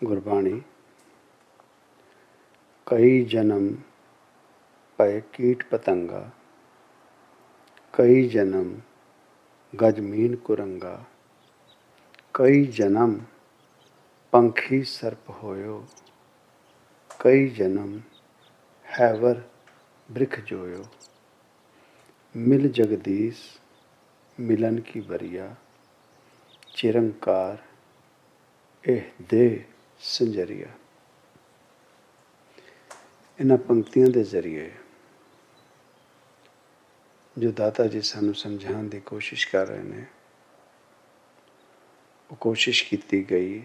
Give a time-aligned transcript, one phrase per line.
[0.00, 0.60] ਗੁਰਬਾਣੀ
[2.86, 3.68] ਕਈ ਜਨਮ
[4.98, 6.30] ਪਏ ਕੀਟ ਪਤੰਗਾ
[7.94, 8.74] ਕਈ ਜਨਮ
[9.72, 11.04] ਗਜਮੀਨ ਕੁਰੰਗਾ
[12.34, 13.18] ਕਈ ਜਨਮ
[14.32, 15.84] ਪੰਖੀ ਸਰਪ ਹੋਇਓ
[17.20, 18.00] ਕਈ ਜਨਮ
[18.84, 19.40] ਹੈਵਰ
[20.08, 20.84] ਬ੍ਰਿਖ ਜੋਇਓ
[22.34, 23.40] ਮਿਲ ਜਗਦੀਸ਼
[24.38, 25.54] ਮਿਲਨ ਕੀ ਬਰੀਆ
[26.74, 27.56] ਚਿਰੰਕਾਰ
[28.84, 29.48] ਇਹ ਦੇ
[30.00, 30.68] ਸੰਜਰੀਆ।
[33.40, 34.70] ਇਹਨਾਂ ਪੰਕਤੀਆਂ ਦੇ ਜ਼ਰੀਏ
[37.38, 40.04] ਜੋ ਦਾਤਾ ਜੀ ਸਾਨੂੰ ਸਮਝਾਉਣ ਦੀ ਕੋਸ਼ਿਸ਼ ਕਰ ਰਹੇ ਨੇ,
[42.30, 43.62] ਉਹ ਕੋਸ਼ਿਸ਼ ਕੀਤੀ ਗਈ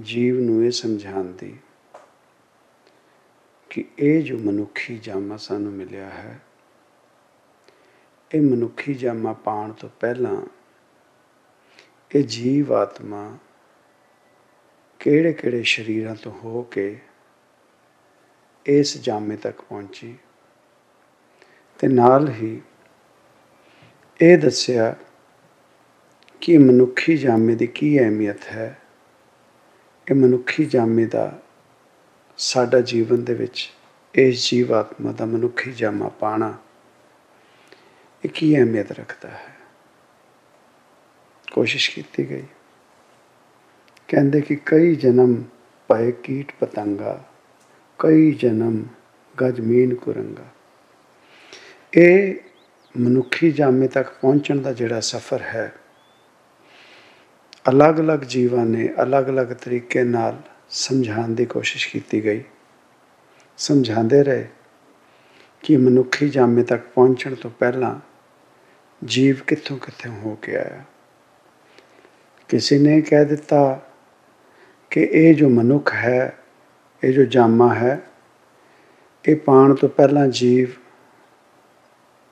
[0.00, 1.56] ਜੀਵ ਨੂੰ ਇਹ ਸਮਝਾਉਣ ਦੀ
[3.70, 6.38] ਕਿ ਇਹ ਜੋ ਮਨੁੱਖੀ ਜਾਮਾ ਸਾਨੂੰ ਮਿਲਿਆ ਹੈ,
[8.34, 10.42] ਇਹ ਮਨੁੱਖੀ ਜਾਮਾ ਪਾਣ ਤੋਂ ਪਹਿਲਾਂ
[12.14, 13.38] ਇਹ ਜੀਵ ਆਤਮਾ
[15.02, 16.98] ਕਿਹੜੇ ਕਿਹੜੇ ਸ਼ਰੀਰਾਂ ਤੋਂ ਹੋ ਕੇ
[18.66, 20.16] ਇਸ ਜਾਮੇ ਤੱਕ ਪਹੁੰਚੀ
[21.78, 22.60] ਤੇ ਨਾਲ ਹੀ
[24.20, 24.96] ਇਹ ਦੱਸਿਆ
[26.40, 28.78] ਕਿ ਮਨੁੱਖੀ ਜਾਮੇ ਦੀ ਕੀ ਅਹਿਮੀਅਤ ਹੈ?
[30.10, 31.42] ਇਹ ਮਨੁੱਖੀ ਜਾਮੇ ਦਾ
[32.38, 33.72] ਸਾਡਾ ਜੀਵਨ ਦੇ ਵਿੱਚ
[34.14, 36.58] ਇਸ ਜੀਵ ਆਤਮਾ ਦਾ ਮਨੁੱਖੀ ਜਾਮਾ ਪਾਣਾ
[38.24, 39.56] ਇਹ ਕੀ ਅਹਿਮੀਅਤ ਰੱਖਦਾ ਹੈ?
[41.52, 42.44] ਕੋਸ਼ਿਸ਼ ਕੀਤੀ ਗਈ।
[44.12, 45.42] ਕਹਿੰਦੇ ਕਿ ਕਈ ਜਨਮ
[45.88, 47.24] ਪਏ ਕੀਟ ਪਤੰਗਾ,
[47.98, 48.82] ਕਈ ਜਨਮ
[49.42, 50.44] ਗਜਮੀਨ ਕੁਰੰਗਾ।
[51.94, 52.34] ਇਹ
[52.94, 55.72] ਮਨੁੱਖੀ ਜਾਮੇ ਤੱਕ ਪਹੁੰਚਣ ਦਾ ਜਿਹੜਾ ਸਫ਼ਰ ਹੈ,
[57.70, 62.42] ਅਲੱਗ-ਅਲੱਗ ਜੀਵਾਂ ਨੇ ਅਲੱਗ-ਅਲੱਗ ਤਰੀਕੇ ਨਾਲ ਸਮਝਾਉਣ ਦੀ ਕੋਸ਼ਿਸ਼ ਕੀਤੀ ਗਈ।
[63.58, 64.46] ਸਮਝਾਉਂਦੇ ਰਹੇ
[65.62, 67.94] ਕਿ ਮਨੁੱਖੀ ਜਾਮੇ ਤੱਕ ਪਹੁੰਚਣ ਤੋਂ ਪਹਿਲਾਂ
[69.04, 70.82] ਜੀਵ ਕਿੱਥੋਂ ਕਿੱਥੇ ਹੋ ਕੇ ਆਇਆ।
[72.48, 73.80] ਕਿਸੇ ਨੇ ਕਹਿ ਦਿੱਤਾ
[74.92, 76.38] ਕਿ ਇਹ ਜੋ ਮਨੁੱਖ ਹੈ,
[77.04, 78.02] ਇਹ ਜੋ ਜਾਮਾ ਹੈ,
[79.28, 80.68] ਇਹ ਪਾਣ ਤੋਂ ਪਹਿਲਾਂ ਜੀਵ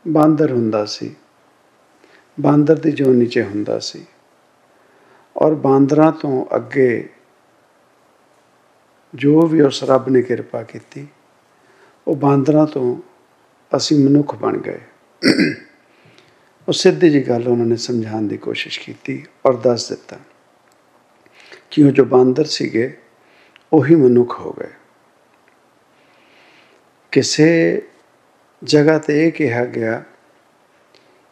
[0.09, 1.17] ਬਾਂਦਰ ਹੁੰਦਾ ਸੀ।
[2.41, 4.07] ਬਾਂਦਰ ਦੀ ਜੋਨ ਨੀਚੇ ਹੁੰਦਾ ਸੀ।
[5.37, 7.09] ਔਰ ਬਾਂਦਰਾਂ ਤੋਂ ਅੱਗੇ
[9.15, 11.09] ਜੋ ਵੀ ਉਸ ਰੱਬ ਨੇ ਕਿਰਪਾ ਕੀਤੀ,
[12.09, 12.97] ਉਹ ਬਾਂਦਰਾਂ ਤੋਂ
[13.77, 14.81] ਅਸੀਂ ਮਨੁੱਖ ਬਣ ਗਏ।
[16.69, 20.17] ਉਹ ਸਿੱਧੀ ਜੀ ਗੱਲ ਉਹਨਾਂ ਨੇ ਸਮਝਾਉਣ ਦੀ ਕੋਸ਼ਿਸ਼ ਕੀਤੀ ਔਰ ਦੱਸ ਦਿੱਤਾ।
[21.71, 22.99] ਕਿ ਉਹ ਜੋ ਬਾਂਦਰ ਸੀਗੇ,
[23.73, 24.71] ਉਹੀ ਮਨੁੱਖ ਹੋ ਗਏ।
[27.13, 27.83] ਕਿਸੇ
[28.65, 30.03] ਜਗ੍ਹਾ ਤੇ ਇਹ ਕਿਹਾ ਗਿਆ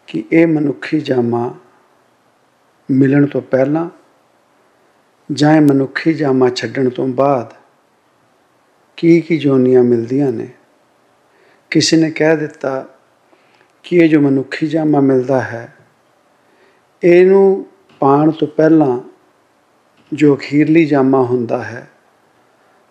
[0.07, 1.55] ਕਿ ਇਹ ਮਨੁੱਖੀ ਜਾਮਾ
[2.91, 3.91] ਮਿਲਣ ਤੋਂ ਪਹਿਲਾਂ
[5.33, 7.55] ਜਾਂ ਇਹ ਮਨੁੱਖੀ ਜਾਮਾ ਛੱਡਣ ਤੋਂ ਬਾਅਦ
[8.97, 10.49] ਕੀ ਕੀ ਜੋਨੀਆਂ ਮਿਲਦੀਆਂ ਨੇ?
[11.71, 12.87] ਕਿਸੇ ਨੇ ਕਹਿ ਦਿੱਤਾ
[13.83, 15.75] ਕਿ ਇਹ ਜੋ ਮਨੁੱਖੀ ਜਾਮਾ ਮਿਲਦਾ ਹੈ,
[17.05, 17.67] ਇਹਨੂੰ
[18.01, 19.08] ਪਾਣ ਤੋਂ ਪਹਿਲਾਂ
[20.13, 21.89] ਜੋ ਅਖੀਰਲੀ ਜਾਮਾ ਹੁੰਦਾ ਹੈ,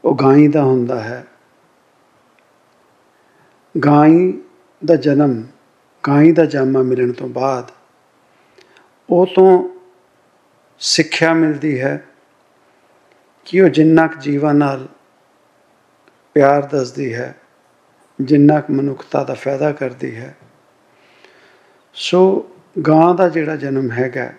[0.06, 1.26] ਉਹ ਗਾਈ ਦਾ ਹੁੰਦਾ ਹੈ।
[3.86, 4.42] ਗਾਈ
[4.86, 5.44] ਦਾ ਜਨਮ,
[6.08, 7.72] ਗਾਈ ਦਾ ਜਾਮਾ ਮਿਲਣ ਤੋਂ ਬਾਅਦ,
[9.10, 9.70] ਉਹ ਤੋਂ
[10.80, 12.04] ਸਿੱਖਿਆ ਮਿਲਦੀ ਹੈ
[13.46, 14.88] ਕਿ ਉਹ ਜਿੰਨਾ ਕੁ ਜੀਵਾਂ ਨਾਲ
[16.34, 17.36] ਪਿਆਰ ਦੱਸਦੀ ਹੈ,
[18.22, 20.38] ਜਿੰਨਾ ਕੁ ਮਨੁੱਖਤਾ ਦਾ ਫਾਇਦਾ ਕਰਦੀ ਹੈ।
[21.94, 22.52] ਸੋ
[22.88, 24.34] ਗਾਂ ਦਾ ਜਿਹੜਾ ਜਨਮ ਹੈਗਾ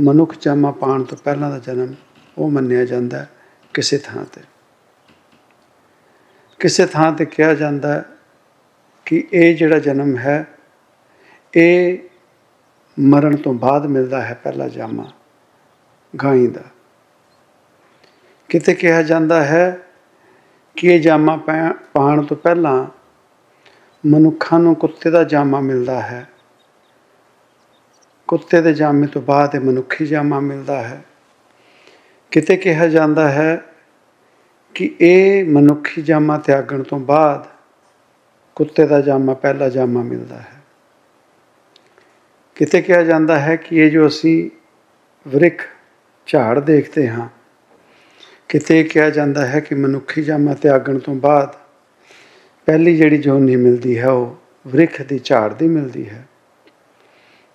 [0.00, 1.94] ਮਨੁੱਖ ਜਾਮਾ ਪਾਣ ਤੋਂ ਪਹਿਲਾਂ ਦਾ ਜਨਮ
[2.38, 3.26] ਉਹ ਮੰਨਿਆ ਜਾਂਦਾ
[3.74, 4.40] ਕਿਸੇ ਥਾਂ ਤੇ।
[6.60, 8.02] ਕਿਸੇ ਥਾਂ ਤੇ ਕਿਹਾ ਜਾਂਦਾ
[9.06, 10.46] ਕਿ ਇਹ ਜਿਹੜਾ ਜਨਮ ਹੈ,
[11.56, 11.98] ਇਹ
[12.98, 15.10] ਮਰਨ ਤੋਂ ਬਾਅਦ ਮਿਲਦਾ ਹੈ ਪਹਿਲਾ ਜਾਮਾ,
[16.22, 16.62] ਗਾਈ ਦਾ।
[18.48, 19.78] ਕਿਤੇ ਕਿਹਾ ਜਾਂਦਾ ਹੈ
[20.76, 21.36] ਕਿ ਇਹ ਜਾਮਾ
[21.92, 22.86] ਪਾਣ ਤੋਂ ਪਹਿਲਾਂ
[24.06, 26.26] ਮਨੁੱਖਾਂ ਨੂੰ ਕੁੱਤੇ ਦਾ ਜਾਮਾ ਮਿਲਦਾ ਹੈ।
[28.32, 31.02] ਕੁੱਤੇ ਦੇ ਜਾਮੇ ਤੋਂ ਬਾਅਦ ਇਹ ਮਨੁੱਖੀ ਜਾਮਾ ਮਿਲਦਾ ਹੈ।
[32.30, 33.62] ਕਿਤੇ ਕਿਹਾ ਜਾਂਦਾ ਹੈ
[34.74, 37.46] ਕਿ ਇਹ ਮਨੁੱਖੀ ਜਾਮਾ ਤਿਆਗਣ ਤੋਂ ਬਾਅਦ
[38.56, 40.62] ਕੁੱਤੇ ਦਾ ਜਾਮਾ ਪਹਿਲਾ ਜਾਮਾ ਮਿਲਦਾ ਹੈ।
[42.54, 44.50] ਕਿਤੇ ਕਿਹਾ ਜਾਂਦਾ ਹੈ ਕਿ ਇਹ ਜੋ ਅਸੀਂ
[45.28, 45.62] ਵ੍ਰਿਖ,
[46.26, 47.28] ਝਾੜ ਦੇਖਦੇ ਹਾਂ,
[48.48, 51.56] ਕਿਤੇ ਕਿਹਾ ਜਾਂਦਾ ਹੈ ਕਿ ਮਨੁੱਖੀ ਜਾਮਾ ਤਿਆਗਣ ਤੋਂ ਬਾਅਦ
[52.66, 54.36] ਪਹਿਲੀ ਜਿਹੜੀ ਜੋਨੀ ਮਿਲਦੀ ਹੈ ਉਹ
[54.68, 56.26] ਵ੍ਰਿਖ ਦੀ ਝਾੜ ਦੀ ਮਿਲਦੀ ਹੈ।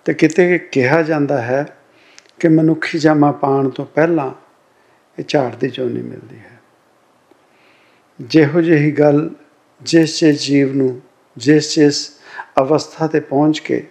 [0.08, 1.76] ਤੇ ਕਿਤੇ ਕਿਹਾ ਜਾਂਦਾ ਹੈ
[2.40, 4.30] ਕਿ ਮਨੁੱਖੀ ਜਾਮਾ ਪਾਣ ਤੋਂ ਪਹਿਲਾਂ
[5.18, 6.60] ਇਹ ਝਾੜ ਦੀ ਜੋਨੀ ਮਿਲਦੀ ਹੈ।
[8.20, 9.30] ਜਿਹੋ ਜਿਹੀ ਗੱਲ
[9.82, 11.00] ਜਿਸ ਜਿਸ ਜੀਵ ਨੂੰ,
[11.36, 12.10] ਜਿਸ ਜਿਸ
[12.60, 13.86] ਅਵਸਥਾ ਤੇ ਪਹੁੰਚ ਕੇ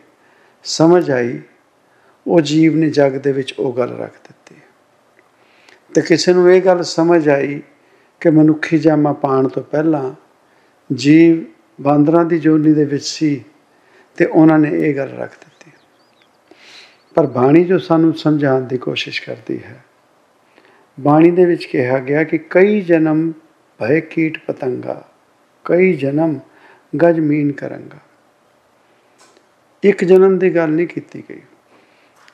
[0.63, 1.39] ਸਮਝ ਆਈ,
[2.27, 4.55] ਉਹ ਜੀਵ ਨੇ ਜਗ ਦੇ ਵਿੱਚ ਉਹ ਗੱਲ ਰੱਖ ਦਿੱਤੀ।
[5.93, 7.61] ਤੇ ਕਿਸੇ ਨੂੰ ਇਹ ਗੱਲ ਸਮਝ ਆਈ
[8.19, 10.13] ਕਿ ਮਨੁੱਖੀ ਜਾਮਾ ਪਾਣ ਤੋਂ ਪਹਿਲਾਂ
[10.93, 11.45] ਜੀਵ
[11.81, 13.43] ਬਾਂਦਰਾਂ ਦੀ ਜੋਨੀ ਦੇ ਵਿੱਚ ਸੀ
[14.15, 15.56] ਤੇ ਉਹਨਾਂ ਨੇ ਇਹ ਗੱਲ ਰੱਖ ਦਿੱਤੀ।
[17.17, 19.83] ਪਰ ਬਾਣੀ ਜੋ ਸਾਨੂੰ ਸਮਝਾਉਣ ਦੀ ਕੋਸ਼ਿਸ਼ ਕਰਦੀ ਹੈ,
[20.99, 23.31] ਬਾਣੀ ਦੇ ਵਿੱਚ ਕਿਹਾ ਗਿਆ ਕਿ ਕਈ ਜਨਮ
[23.79, 25.03] ਭਏ ਕੀਟ ਪਤੰਗਾ,
[25.65, 26.39] ਕਈ ਜਨਮ
[27.03, 27.97] ਗਜ ਮੀਨ ਕਰਾਂਗਾ।
[29.83, 31.39] ਇੱਕ ਜਨਮ ਦੀ ਗੱਲ ਨਹੀਂ ਕੀਤੀ ਗਈ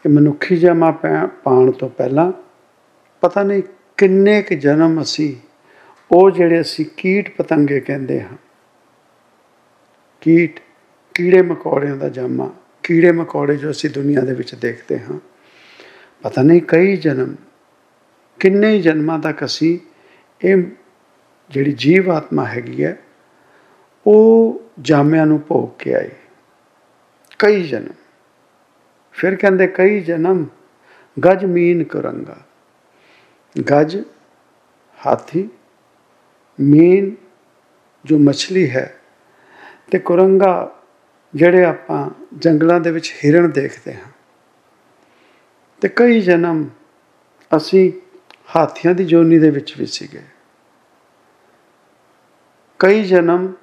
[0.04, 0.92] ਕਿ ਮਨੁੱਖੀ ਜਮਾ
[1.44, 2.32] ਪਾਣ ਤੋਂ ਪਹਿਲਾਂ
[3.22, 3.64] ਪਤਾ ਨਹੀਂ
[3.98, 5.36] ਕਿੰਨੇ ਕੁ ਜਨਮ ਅਸੀਂ,
[6.12, 8.38] ਉਹ ਜਿਹੜੇ ਅਸੀਂ ਕੀਟ ਪਤੰਗੇ ਕਹਿੰਦੇ ਹਾਂ।
[10.22, 10.60] ਕੀਟ
[11.14, 12.52] ਕੀੜੇ ਮਕੌੜਿਆਂ ਦਾ ਜਾਮਾ
[12.84, 15.20] ਕੀੜੇ ਮਕੌੜੇ ਜੋ ਅਸੀਂ ਦੁਨੀਆ ਦੇ ਵਿੱਚ ਦੇਖਦੇ ਹਾਂ,
[16.24, 17.36] ਪਤਾ ਨਹੀਂ ਕਈ ਜਨਮ,
[18.40, 19.78] ਕਿੰਨੇ ਹੀ ਜਨਮਾਂ ਤੱਕ ਅਸੀਂ
[20.42, 20.64] ਇਹ
[21.50, 22.98] ਜਿਹੜੀ ਜੀਵ ਆਤਮਾ ਹੈਗੀ ਹੈ,
[24.06, 26.10] ਉਹ ਜਾਮਿਆਂ ਨੂੰ ਭੋਗ ਕੇ ਆਈ
[27.40, 27.94] ਕਈ ਜਨਮ।
[29.16, 30.46] ਫਿਰ ਕਹਿੰਦੇ ਕਈ ਜਨਮ,
[31.18, 32.38] ਗਜ ਮੀਨ ਕਰੰਗਾ।
[33.56, 33.98] ਗਜ
[34.98, 35.50] ਹਾਥੀ,
[36.60, 37.16] ਮੀਨ
[38.06, 38.94] ਜੋ ਮੱਛਲੀ ਹੈ,
[39.92, 40.54] ਤੇ ਕੁਰੰਗਾ
[41.36, 44.12] ਜਿਹੜੇ ਆਪਾਂ ਜੰਗਲਾਂ ਦੇ ਵਿੱਚ ਹਿਰਨ ਦੇਖਦੇ ਹਾਂ।
[45.82, 46.70] ਤੇ ਕਈ ਜਨਮ
[47.58, 47.92] ਅਸੀਂ
[48.56, 50.22] ਹਾਥੀਆਂ ਦੀ ਜੋਨੀ ਦੇ ਵਿੱਚ ਵੀ ਸੀਗੇ।
[52.80, 53.54] ਕਈ ਜਨਮ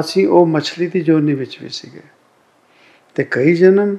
[0.00, 2.02] ਅਸੀਂ ਉਹ ਮੱਛਲੀ ਦੀ ਜੋਨੀ ਵਿੱਚ ਵੀ ਸੀਗੇ।
[3.14, 3.96] ਤੇ ਕਈ ਜਨਮ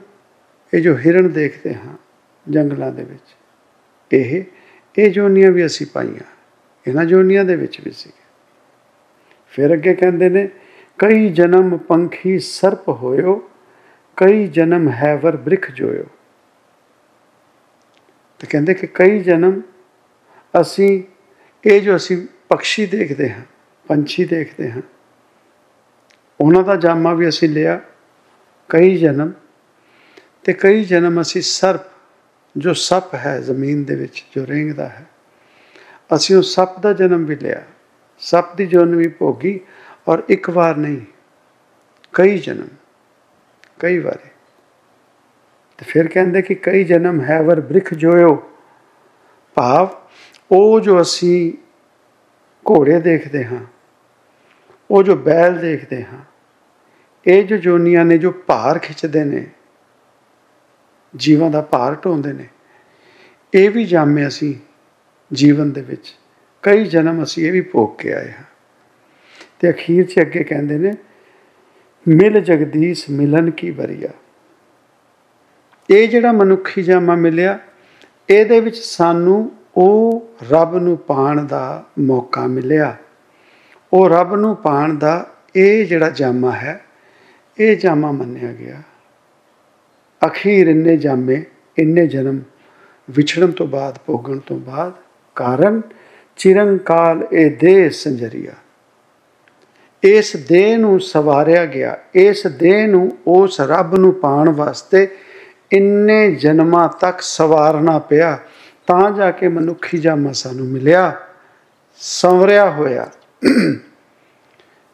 [0.74, 1.98] ਇਹ ਜੋ ਹਿਰਨ ਦੇਖਦੇ ਹਾਂ
[2.50, 3.36] ਜੰਗਲਾਂ ਦੇ ਵਿੱਚ,
[4.14, 4.44] ਇਹ
[4.98, 6.25] ਇਹ ਜੋਨੀਆਂ ਵੀ ਅਸੀਂ ਪਾਈਆਂ।
[6.88, 8.25] ਇਹਨਾਂ ਜੋਨੀਆਂ ਦੇ ਵਿੱਚ ਵੀ ਸੀਗੇ।
[9.50, 10.50] ਫਿਰ ਅੱਗੇ ਕਹਿੰਦੇ ਨੇ
[10.99, 13.49] ਕਈ ਜਨਮ ਪੰਖੀ ਸਰਪ ਹੋਇਓ,
[14.17, 16.05] ਕਈ ਜਨਮ ਹੈਵਰ ਬ੍ਰਿਖ ਜੋਇਓ।
[18.39, 19.61] ਤੇ ਕਹਿੰਦੇ ਕਿ ਕਈ ਜਨਮ
[20.61, 21.03] ਅਸੀਂ,
[21.63, 22.17] ਇਹ ਜੋ ਅਸੀਂ
[22.49, 23.41] ਪੰਛੀ ਦੇਖਦੇ ਹਾਂ,
[23.89, 24.81] ਪੰਛੀ ਦੇਖਦੇ ਹਾਂ,
[26.39, 27.79] ਉਹਨਾਂ ਦਾ ਜਾਮਾ ਵੀ ਅਸੀਂ ਲਿਆ,
[28.69, 29.31] ਕਈ ਜਨਮ,
[30.44, 31.81] ਤੇ ਕਈ ਜਨਮ ਅਸੀਂ ਸਰਪ,
[32.57, 35.05] ਜੋ ਸੱਪ ਹੈ ਜ਼ਮੀਨ ਦੇ ਵਿੱਚ, ਜੋ ਰੇਂਗਦਾ ਹੈ,
[36.15, 37.63] ਅਸੀਂ ਉਹ ਸੱਪ ਦਾ ਜਨਮ ਵੀ ਲਿਆ,
[38.19, 39.59] ਸੱਪ ਦੀ ਜਨਮ ਵੀ ਭੋਗੀ
[40.07, 41.00] ਔਰ ਇੱਕ ਵਾਰ ਨਹੀਂ,
[42.13, 42.68] ਕਈ ਜਨਮ,
[43.80, 44.30] ਕਈ ਵਾਰੇ।
[45.80, 48.36] ਤੇ ਫਿਰ ਕਹਿੰਦੇ ਕਿ ਕਈ ਜਨਮ ਹੈ, ਵਰ ਬ੍ਰਿਖ ਜੋਇਓ।
[49.57, 49.89] ਭਾਵ
[50.51, 51.54] ਉਹ ਜੋ ਅਸੀਂ
[52.65, 53.59] ਘੋੜੇ ਦੇਖਦੇ ਹਾਂ,
[54.89, 56.19] ਉਹ ਜੋ ਬੈਲ ਦੇਖਦੇ ਹਾਂ,
[57.25, 59.45] ਇਹ ਜੋ ਜੋਨੀਆਂ ਨੇ, ਜੋ ਭਾਰ ਖਿੱਚਦੇ ਨੇ,
[61.13, 62.48] ਜੀਵਾਂ ਦਾ ਭਾਰ ਢੋਂਦੇ ਨੇ,
[63.54, 64.54] ਇਹ ਵੀ ਜਾਮੇ ਅਸੀਂ
[65.31, 66.15] ਜੀਵਨ ਦੇ ਵਿੱਚ।
[66.63, 68.44] ਕਈ ਜਨਮ ਅਸੀਂ ਇਹ ਵੀ ਭੋਗ ਕੇ ਆਏ ਹਾਂ।
[69.59, 70.94] ਤੇ ਅਖੀਰ 'ਚ ਅੱਗੇ ਕਹਿੰਦੇ ਨੇ,
[72.07, 74.09] ਮਿਲ ਜਗਦੀਸ਼ ਮਿਲਨ ਕੀ ਬਰੀਆ
[75.89, 77.59] ਇਹ ਜਿਹੜਾ ਮਨੁੱਖੀ ਜਾਮਾ ਮਿਲਿਆ,
[78.30, 82.95] ਇਹਦੇ ਵਿੱਚ ਸਾਨੂੰ ਉਹ ਰੱਬ ਨੂੰ ਪਾਣ ਦਾ ਮੌਕਾ ਮਿਲਿਆ।
[83.94, 86.81] ਉਹ ਰੱਬ ਨੂੰ ਪਾਣ ਦਾ ਇਹ ਜਿਹੜਾ ਜਾਮਾ ਹੈ,
[87.59, 88.81] ਇਹ ਜਾਮਾ ਮੰਨਿਆ ਗਿਆ।
[90.27, 91.44] ਅਖੀਰ ਇੰਨੇ ਜਾਮੇ,
[91.77, 92.42] ਇੰਨੇ ਜਨਮ
[93.09, 94.94] ਵਿਛੜਨ ਤੋਂ ਬਾਅਦ, ਭੋਗਣ ਤੋਂ ਬਾਅਦ
[95.36, 95.81] ਕਾਰਨ
[96.38, 98.54] ਚਿਰੰਕਾਲ ਇਹ ਦੇਹ ਸੰਜਰੀਆ।
[100.03, 105.07] ਇਸ ਦੇਹ ਨੂੰ ਸਵਾਰਿਆ ਗਿਆ। ਇਸ ਦੇਹ ਨੂੰ ਉਸ ਰੱਬ ਨੂੰ ਪਾਣ ਵਾਸਤੇ
[105.71, 108.38] ਇੰਨੇ ਜਨਮਾਂ ਤੱਕ ਸਵਾਰਨਾ ਪਿਆ,
[108.88, 111.11] ਤਾਂ ਜਾ ਕੇ ਮਨੁੱਖੀ ਜਾਮਾ ਸਾਨੂੰ ਮਿਲਿਆ,
[111.99, 113.09] ਸੰਵਰਿਆ ਹੋਇਆ।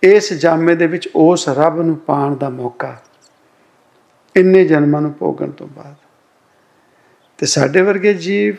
[0.03, 2.95] ਇਸ ਜਾਮੇ ਦੇ ਵਿੱਚ ਉਸ ਰੱਬ ਨੂੰ ਪਾਣ ਦਾ ਮੌਕਾ,
[4.35, 5.95] ਇੰਨੇ ਜਨਮਾਂ ਨੂੰ ਭੋਗਣ ਤੋਂ ਬਾਅਦ।
[7.39, 8.55] ਤੇ ਸਾਡੇ ਵਰਗੇ ਜੀਵ,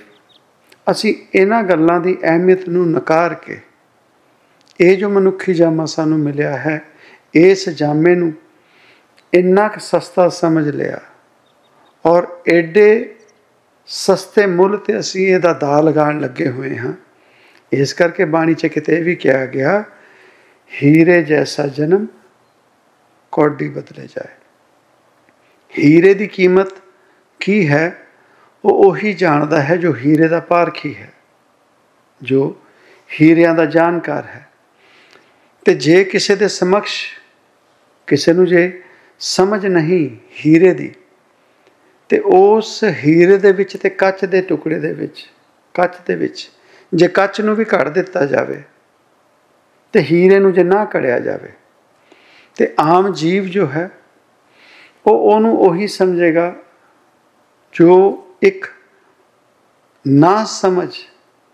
[0.90, 3.60] ਅਸੀਂ ਇਹਨਾਂ ਗੱਲਾਂ ਦੀ ਅਹਿਮੀਅਤ ਨੂੰ ਨਕਾਰ ਕੇ
[4.80, 6.82] ਇਹ ਜੋ ਮਨੁੱਖੀ ਜਾਮਾ ਸਾਨੂੰ ਮਿਲਿਆ ਹੈ,
[7.34, 8.32] ਇਸ ਜਾਮੇ ਨੂੰ
[9.34, 11.00] ਇੰਨਾ ਕੁ ਸਸਤਾ ਸਮਝ ਲਿਆ
[12.04, 13.14] ਔਰ ਐਡੇ
[13.86, 16.92] ਸਸਤੇ ਮੁੱਲ ਤੇ ਅਸੀਂ ਇਹਦਾ ਦਾ ਲਗਾਉਣ ਲੱਗੇ ਹੋਏ ਹਾਂ।
[17.72, 19.84] ਇਸ ਕਰਕੇ ਬਾਣੀ 'ਚ ਕਿਤੇ ਵੀ ਕਿਹਾ ਗਿਆ,
[20.82, 22.06] ਹੀਰੇ ਜੈਸਾ ਜਨਮ
[23.32, 24.34] ਕੋਡੀ ਬਦਲੇ ਜਾਏ।
[25.78, 26.72] ਹੀਰੇ ਦੀ ਕੀਮਤ
[27.40, 27.96] ਕੀ ਹੈ?
[28.64, 31.12] ਉਹ ਉਹੀ ਜਾਣਦਾ ਹੈ ਜੋ ਹੀਰੇ ਦਾ ਪਾਰਖੀ ਹੈ,
[32.22, 32.56] ਜੋ
[33.10, 34.43] ਹੀਰਿਆਂ ਦਾ ਜਾਣਕਾਰ ਹੈ।
[35.64, 37.12] ਤੇ ਜੇ ਕਿਸੇ ਦੇ ਸਮਕਸ਼
[38.06, 38.82] ਕਿਸੇ ਨੂੰ ਜੇ
[39.18, 40.10] ਸਮਝ ਨਹੀਂ
[40.44, 40.94] ਹੀਰੇ ਦੀ,
[42.08, 45.30] ਤੇ ਉਸ ਹੀਰੇ ਦੇ ਵਿੱਚ ਤੇ ਕੱਚ ਦੇ ਟੁਕੜੇ ਦੇ ਵਿੱਚ,
[45.74, 46.50] ਕੱਚ ਦੇ ਵਿੱਚ,
[46.94, 48.62] ਜੇ ਕੱਚ ਨੂੰ ਵੀ ਘੜ ਦਿੱਤਾ ਜਾਵੇ
[49.92, 51.52] ਤੇ ਹੀਰੇ ਨੂੰ ਜੇ ਨਾ ਕੜਿਆ ਜਾਵੇ,
[52.56, 53.90] ਤੇ ਆਮ ਜੀਵ ਜੋ ਹੈ,
[55.06, 56.54] ਉਹ ਉਹਨੂੰ ਉਹੀ ਸਮਝੇਗਾ
[57.72, 57.96] ਜੋ
[58.42, 58.66] ਇੱਕ
[60.06, 60.94] ਨਾ ਸਮਝ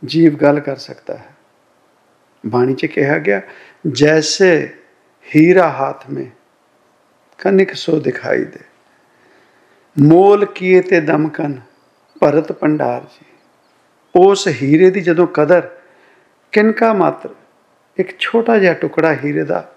[0.04, 1.34] ਜੀਵ ਗੱਲ ਕਰ ਸਕਦਾ ਹੈ।
[2.46, 3.42] ਬਾਣੀ 'ਚ ਕਿਹਾ ਗਿਆ,
[3.92, 4.76] ਜੈਸੇ
[5.36, 6.30] ਹੀਰਾ ਹੱਥ ਮੇ,
[7.38, 8.60] ਕਨਿਕ ਸੋ ਦਿਖਾਈ ਦੇ।
[9.98, 11.60] ਮੋਲ ਕੀਏ ਤੇ ਦਮਕਨ
[12.20, 13.26] ਭਰਤ ਪੰਡਾਰ ਜੀ।
[14.16, 15.70] ਉਸ ਹੀਰੇ ਦੀ ਜਦੋਂ ਕਦਰ
[16.52, 17.34] ਕਿਨਕਾ ਮਾਤਰ,
[17.96, 19.72] ਇੱਕ ਛੋਟਾ ਜਿਹਾ ਟੁਕੜਾ ਹੀਰੇ ਦਾ।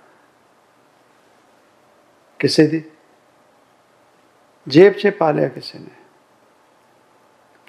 [2.40, 2.84] ਕਿਸੇ ਦੀ?
[4.68, 6.04] ਜੇਬ 'ਚ ਪਾ ਲਿਆ ਕਿਸੇ ਨੇ।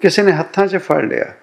[0.02, 1.34] ਕਿਸੇ ਨੇ ਹੱਥਾਂ 'ਚ ਫੜ ਲਿਆ।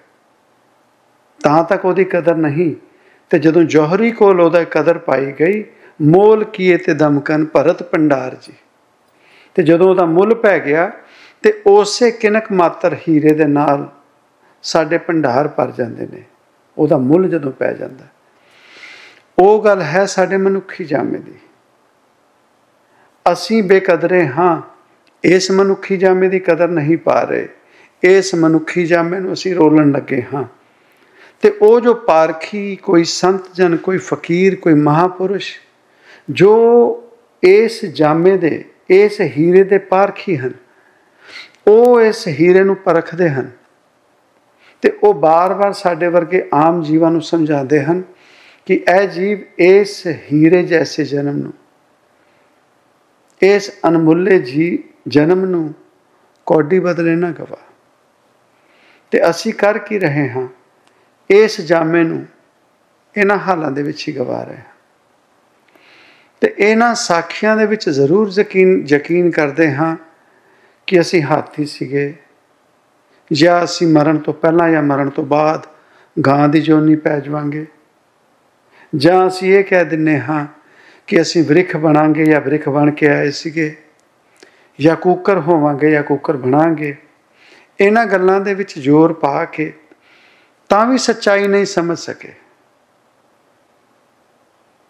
[1.42, 2.91] ਤਾਂ ਤੱਕ ਉਹਦੀ ਕਦਰ ਨਹੀਂ।
[3.32, 5.64] ਤੇ ਜਦੋਂ ਜੋਹਰੀ ਕੋਲ ਉਹਦਾ ਕਦਰ ਪਾਈ ਗਈ,
[6.02, 8.52] ਮੋਲ ਕੀਏ ਤੇ ਦਮਕਨ ਭਰਤ ਪੰਡਾਰ ਜੀ।
[9.54, 10.90] ਤੇ ਜਦੋਂ ਉਹਦਾ ਮੁੱਲ ਪੈ ਗਿਆ,
[11.42, 13.88] ਤੇ ਉਸੇ ਕਿਨਕ ਮਾਤਰ ਹੀਰੇ ਦੇ ਨਾਲ
[14.62, 16.22] ਸਾਡੇ ਭੰਡਾਰ ਭਰ ਜਾਂਦੇ ਨੇ।
[16.78, 18.04] ਉਹਦਾ ਮੁੱਲ ਜਦੋਂ ਪੈ ਜਾਂਦਾ।
[19.38, 21.34] ਉਹ ਗੱਲ ਹੈ ਸਾਡੇ ਮਨੁੱਖੀ ਜਾਮੇ ਦੀ।
[23.32, 24.62] ਅਸੀਂ ਬੇਕਦਰੇ ਹਾਂ,
[25.24, 27.48] ਇਸ ਮਨੁੱਖੀ ਜਾਮੇ ਦੀ ਕਦਰ ਨਹੀਂ ਪਾ ਰਹੇ।
[28.02, 30.44] ਇਸ ਮਨੁੱਖੀ ਜਾਮੇ ਨੂੰ ਅਸੀਂ ਰੋਲਣ ਲੱਗੇ ਹਾਂ।
[31.42, 35.52] ਤੇ ਉਹ ਜੋ ਪਾਰਖੀ ਕੋਈ ਸੰਤ ਜਨ, ਕੋਈ ਫਕੀਰ, ਕੋਈ ਮਹਾਪੁਰਸ਼,
[36.30, 36.52] ਜੋ
[37.42, 40.52] ਇਸ ਜਾਮੇ ਦੇ, ਇਸ ਹੀਰੇ ਦੇ ਪਾਰਖੀ ਹਨ,
[41.68, 43.50] ਉਹ ਇਸ ਹੀਰੇ ਨੂੰ ਪਰਖਦੇ ਹਨ
[44.82, 48.02] ਤੇ ਉਹ ਬਾਰ-ਬਾਰ ਸਾਡੇ ਵਰਗੇ ਆਮ ਜੀਵਾਂ ਨੂੰ ਸਮਝਾਉਂਦੇ ਹਨ
[48.66, 51.52] ਕਿ ਇਹ ਜੀਵ ਇਸ ਹੀਰੇ ਜੈਸੇ ਜਨਮ ਨੂੰ,
[53.42, 55.74] ਇਸ ਅਨਮੁੱਲੇ ਜੀ ਜਨਮ ਨੂੰ
[56.46, 57.58] ਕੋਡੀ ਬਦਲੇ ਨਾ ਗਵਾ।
[59.10, 60.48] ਤੇ ਅਸੀਂ ਕਰ ਕੀ ਰਹੇ ਹਾਂ?
[61.32, 62.26] ਇਸ ਜਾਮੇ ਨੂੰ
[63.16, 64.72] ਇਹਨਾਂ ਹਾਲਾਂ ਦੇ ਵਿੱਚ ਹੀ ਗਵਾ ਰਹੇ ਹਾਂ।
[66.40, 69.96] ਤੇ ਇਹਨਾਂ ਸਾਖੀਆਂ ਦੇ ਵਿੱਚ ਜ਼ਰੂਰ ਯਕੀਨ ਯਕੀਨ ਕਰਦੇ ਹਾਂ
[70.86, 72.14] ਕਿ ਅਸੀਂ ਹਾਥੀ ਸੀਗੇ
[73.32, 75.66] ਜਾਂ ਅਸੀਂ ਮਰਨ ਤੋਂ ਪਹਿਲਾਂ ਜਾਂ ਮਰਨ ਤੋਂ ਬਾਅਦ
[76.26, 77.66] ਗਾਂ ਦੀ ਜੋਨੀ ਪੈ ਜਾਵਾਂਗੇ।
[78.96, 80.46] ਜਾਂ ਅਸੀਂ ਇਹ ਕਹਿ ਦਿੰਨੇ ਹਾਂ
[81.06, 83.76] ਕਿ ਅਸੀਂ ਬ੍ਰਿਖ ਬਣਾਂਗੇ ਜਾਂ ਬ੍ਰਿਖ ਬਣ ਕੇ ਆਏ ਸੀਗੇ
[84.80, 86.96] ਜਾਂ ਕੂਕਰ ਹੋਵਾਂਗੇ ਜਾਂ ਕੂਕਰ ਬਣਾਂਗੇ।
[87.80, 89.72] ਇਹਨਾਂ ਗੱਲਾਂ ਦੇ ਵਿੱਚ ਜ਼ੋਰ ਪਾ ਕੇ
[90.72, 92.32] ਤਾਂ ਵੀ ਸੱਚਾਈ ਨਹੀਂ ਸਮਝ ਸਕੇ।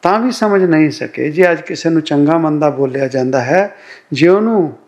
[0.03, 3.77] ਤਾਂ ਵੀ ਸਮਝ ਨਹੀਂ ਸਕੇ। ਜੇ ਅੱਜ ਕਿਸੇ ਨੂੰ ਚੰਗਾ ਮੰਦਾ ਬੋਲਿਆ ਜਾਂਦਾ ਹੈ,
[4.13, 4.79] ਜੇ ਉਹਨੂੰ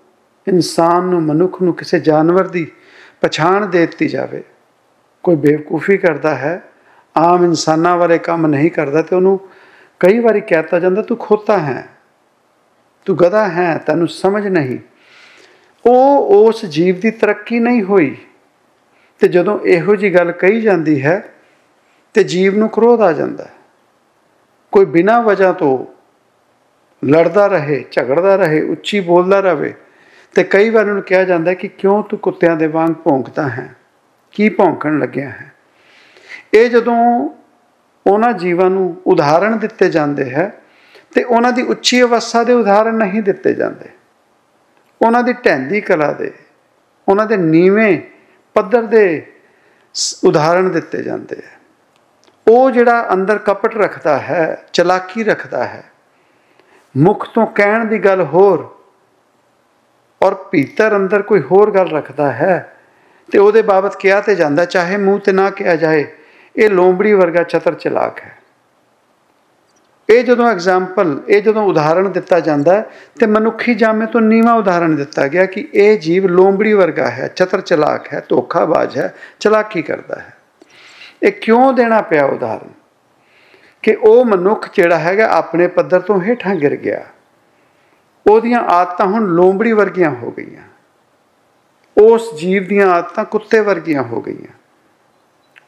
[0.49, 2.73] ਇਨਸਾਨ ਨੂੰ, ਮਨੁੱਖ ਨੂੰ ਕਿਸੇ ਜਾਨਵਰ ਦੀ
[3.21, 4.45] ਪਛਾਣ ਦੇ ਦਿੱਤੀ ਜਾਵੇ,
[5.23, 6.63] ਕੋਈ ਬੇਵਕੂਫੀ ਕਰਦਾ ਹੈ,
[7.17, 9.41] ਆਮ ਇਨਸਾਨਾਂ ਵਾਲੇ ਕੰਮ ਨਹੀਂ ਕਰਦਾ, ਤੇ ਉਹਨੂੰ
[10.01, 11.89] ਕਈ ਵਾਰੀ ਕਹਿਤਾ ਜਾਂਦਾ, ਤੂੰ ਖੋਤਾ ਹੈ,
[13.05, 14.79] ਤੂੰ ਗਧਾ ਹੈ, ਤੈਨੂੰ ਸਮਝ ਨਹੀਂ।
[15.87, 18.17] ਉਹ ਉਸ ਜੀਵ ਦੀ ਤਰੱਕੀ ਨਹੀਂ ਹੋਈ।
[19.19, 21.35] ਤੇ ਜਦੋਂ ਇਹੋ ਜੀ ਗੱਲ ਕਹੀ ਜਾਂਦੀ ਹੈ,
[22.15, 23.49] ਤੇ ਜੀਵ ਨੂੰ ਕ੍ਰੋਧ ਆ ਜਾਂਦਾ
[24.73, 25.87] ਕੋਈ ਬਿਨਾਂ ਵਜ੍ਹਾ ਤੋਂ
[27.07, 29.75] ਲੜਦਾ ਰਹੇ, ਝਗੜਦਾ ਰਹੇ, ਉੱਚੀ ਬੋਲਦਾ ਰਹੇ,
[30.35, 33.75] ਤੇ ਕਈ ਵਾਰ ਉਹਨੂੰ ਕਿਹਾ ਜਾਂਦਾ ਕਿ ਕਿਉਂ ਤੂੰ ਕੁੱਤਿਆਂ ਦੇ ਵਾਂਗ ਭੌਂਕਦਾ ਹੈ?
[34.33, 35.53] ਕੀ ਭੌਂਕਣ ਲੱਗਿਆ ਹੈ?
[36.55, 37.31] ਇਹ ਜਦੋਂ
[38.07, 40.61] ਉਹਨਾਂ ਜੀਵਾਂ ਨੂੰ ਉਦਾਹਰਣ ਦਿੱਤੇ ਜਾਂਦੇ ਹੈ,
[41.15, 43.89] ਤੇ ਉਹਨਾਂ ਦੀ ਉੱਚੀ ਅਵਸਥਾ ਦੇ ਉਦਾਹਰਣ ਨਹੀਂ ਦਿੱਤੇ ਜਾਂਦੇ।
[45.03, 46.33] ਉਹਨਾਂ ਦੀ ਢੈਂਦੀ ਕਲਾ ਦੇ,
[47.09, 48.01] ਉਹਨਾਂ ਦੇ ਨੀਵੇਂ
[48.55, 49.05] ਪੱਧਰ ਦੇ
[50.25, 51.53] ਉਦਾਹਰਣ ਦਿੱਤੇ ਜਾਂਦੇ ਹੈ
[52.47, 55.83] ਉਹ ਜਿਹੜਾ ਅੰਦਰ ਕਪਟ ਰੱਖਦਾ ਹੈ, ਚਲਾਕੀ ਰੱਖਦਾ ਹੈ,
[56.95, 58.71] ਮੁਖ ਤੋਂ ਕਹਿਣ ਦੀ ਗੱਲ ਹੋਰ
[60.21, 62.77] ਔਰ ਭੀਤਰ ਅੰਦਰ ਕੋਈ ਹੋਰ ਗੱਲ ਰੱਖਦਾ ਹੈ,
[63.29, 66.07] ਤੇ ਉਹਦੇ ਬਾਬਤ ਕਿਹਾ ਤੇ ਜਾਂਦਾ, ਚਾਹੇ ਮੂੰਹ ਤੇ ਨਾ ਕਿਹਾ ਜਾਏ,
[66.55, 68.34] ਇਹ ਲੋਂਬੜੀ ਵਰਗਾ ਚਤਰ ਚਲਾਕ ਹੈ।
[70.11, 72.85] ਇਹ ਜਦੋਂ ਐਗਜ਼ਾਮਪਲ ਇਹ ਜਦੋਂ ਉਦਾਹਰਣ ਦਿੱਤਾ ਜਾਂਦਾ
[73.21, 77.61] ਤੇ ਮਨੁੱਖੀ ਜਾਮੇ ਤੋਂ ਨੀਵਾ ਉਦਾਹਰਣ ਦਿੱਤਾ ਗਿਆ ਕਿ ਇਹ ਜੀਵ ਲੋਂਬੜੀ ਵਰਗਾ ਹੈ, ਚਤਰ
[77.61, 80.35] ਚਲਾਕ ਹੈ, ਧੋਖਾਬਾਜ਼ ਹੈ, ਚਲਾਕੀ ਕਰਦਾ ਹੈ।
[81.23, 82.69] ਇਹ ਕਿਉਂ ਦੇਣਾ ਪਿਆ ਉਦਾਹਰਣ?
[83.83, 87.05] ਕਿ ਉਹ ਮਨੁੱਖ ਜਿਹੜਾ ਹੈਗਾ ਆਪਣੇ ਪੱਧਰ ਤੋਂ ਹੇਠਾਂ ਗਿਰ ਗਿਆ।
[88.31, 90.63] ਉਹਦੀਆਂ ਆਦਤਾਂ ਹੁਣ ਲੋਂਬੜੀ ਵਰਗੀਆਂ ਹੋ ਗਈਆਂ।
[92.03, 94.53] ਉਸ ਜੀਵ ਦੀਆਂ ਆਦਤਾਂ ਕੁੱਤੇ ਵਰਗੀਆਂ ਹੋ ਗਈਆਂ।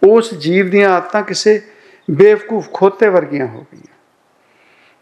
[0.08, 1.62] ਉਸ ਜੀਵ ਦੀਆਂ ਆਦਤਾਂ ਕਿਸੇ
[2.10, 3.85] ਬੇਵਕੂਫ ਖੋਤੇ ਵਰਗੀਆਂ ਹੋ ਗਈਆਂ।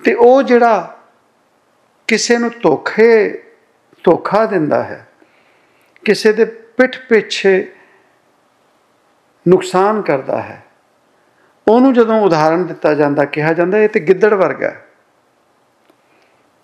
[0.05, 0.99] ਤੇ ਉਹ ਜਿਹੜਾ
[2.07, 3.29] ਕਿਸੇ ਨੂੰ ਧੋਖੇ,
[4.03, 5.09] ਧੋਖਾ ਦਿੰਦਾ ਹੈ,
[6.05, 7.73] ਕਿਸੇ ਦੇ ਪਿੱਠ ਪਿੱਛੇ
[9.49, 10.63] ਨੁਕਸਾਨ ਕਰਦਾ ਹੈ,
[11.69, 14.87] ਉਹਨੂੰ ਜਦੋਂ ਉਦਾਹਰਣ ਦਿੱਤਾ ਜਾਂਦਾ, ਕਿਹਾ ਜਾਂਦਾ, ਇਹ ਤੇ ਗਿੱਦੜ ਵਰਗਾ ਹੈ।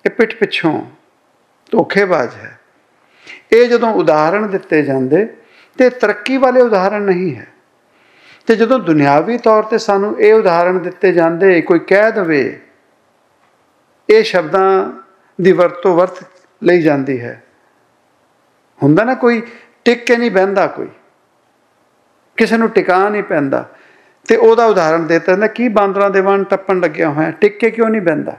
[0.07, 0.87] ਇਹ ਪਿੱਠ ਪਿੱਛੋਂ
[1.71, 2.61] ਧੋਖੇਬਾਜ਼ ਹੈ।
[3.53, 5.37] ਇਹ ਜਦੋਂ ਉਦਾਹਰਣ ਦਿੱਤੇ ਜਾਂਦੇ,
[5.79, 7.47] ਤੇ ਤਰੱਕੀ ਵਾਲੇ ਉਦਾਹਰਣ ਨਹੀਂ ਹੈ।
[8.47, 12.61] ਤੇ ਜਦੋਂ ਦੁਨਿਆਵੀ ਤੌਰ ਤੇ ਸਾਨੂੰ ਇਹ ਉਦਾਹਰਣ ਦਿੱਤੇ ਜਾਂਦੇ, ਕੋਈ ਕਹਿ ਦਵੇ
[14.11, 14.93] ਇਹ ਸ਼ਬਦਾਂ
[15.41, 16.27] ਦੀ ਵਰਤੋਂ ਵਰਤ
[16.63, 17.43] ਲਈ ਜਾਂਦੀ ਹੈ।
[18.83, 19.43] ਹੁੰਦਾ ਨਾ ਕੋਈ
[19.85, 20.89] ਟਿਕ ਕੇ ਨਹੀਂ ਬਹਿੰਦਾ ਕੋਈ।
[22.37, 23.71] ਕਿਸੇ ਨੂੰ ਟਿਕਾ ਨਹੀਂ ਪੈਂਦਾ।
[24.29, 27.89] ਤੇ ਉਹਦਾ ਉਦਾਹਰਣ ਦਿੱਤਾ ਜਾਂਦਾ ਕੀ ਬਾਂਦਰਾਂ ਦੇ ਵਣ ਟੱਪਣ ਲੱਗਿਆ ਹੋਇਆ ਟਿਕ ਕੇ ਕਿਉਂ
[27.89, 28.37] ਨਹੀਂ ਬਹਿੰਦਾ?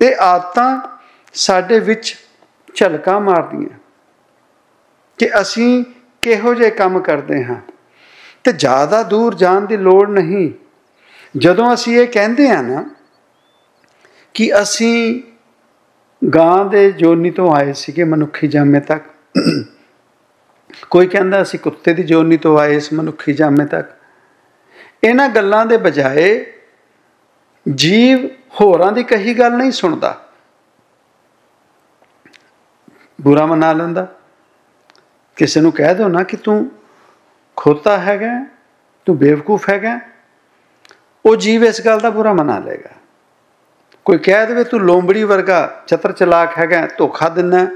[0.00, 0.98] ਇਹ ਆਦਤਾਂ
[1.34, 2.16] ਸਾਡੇ ਵਿੱਚ
[2.74, 3.78] ਝਲਕਾਂ ਮਾਰਦੀਆਂ।
[5.18, 5.84] ਕਿ ਅਸੀਂ
[6.22, 7.56] ਕਿਹੋ ਜਿਹੇ ਕੰਮ ਕਰਦੇ ਹਾਂ।
[8.44, 10.50] ਤੇ ਜ਼ਿਆਦਾ ਦੂਰ ਜਾਣ ਦੀ ਲੋੜ ਨਹੀਂ।
[11.36, 12.93] ਜਦੋਂ ਅਸੀਂ ਇਹ ਕਹਿੰਦੇ ਆ ਨਾ
[14.34, 15.22] ਕਿ ਅਸੀਂ
[16.34, 19.04] ਗਾਂ ਦੇ ਜੋਨੀ ਤੋਂ ਆਏ ਸੀਗੇ ਮਨੁੱਖੀ ਜਾਮੇ ਤੱਕ।
[20.90, 23.90] ਕੋਈ ਕਹਿੰਦਾ ਅਸੀਂ ਕੁੱਤੇ ਦੀ ਜੋਨੀ ਤੋਂ ਆਏ ਇਸ ਮਨੁੱਖੀ ਜਾਮੇ ਤੱਕ।
[25.04, 26.52] ਇਹਨਾਂ ਗੱਲਾਂ ਦੇ ਬਜਾਏ
[27.74, 28.26] ਜੀਵ
[28.60, 30.28] ਹੋਰਾਂ ਦੀ ਕਹੀ ਗੱਲ ਨਹੀਂ ਸੁਣਦਾ।
[33.20, 34.06] ਬੁਰਾ ਮਨਾ ਲੈਂਦਾ।
[35.36, 36.70] ਕਿਸੇ ਨੂੰ ਕਹਿ ਦੋ ਨਾ ਕਿ ਤੂੰ
[37.56, 38.46] ਖੋਤਾ ਹੈਗਾ,
[39.04, 40.00] ਤੂੰ ਬੇਵਕੂਫ ਹੈਗਾ,
[41.26, 42.90] ਉਹ ਜੀਵ ਇਸ ਗੱਲ ਦਾ ਬੁਰਾ ਮਨਾ ਲੇਗਾ
[44.06, 47.66] ਕੋਈ ਕਹਿ ਦੇਵੇ ਤੂੰ ਲੋਂਬੜੀ ਵਰਗਾ ਚਤਰ ਚਲਾਕ ਹੈਗਾ, ਧੋਖਾ ਦਿੰਨਾ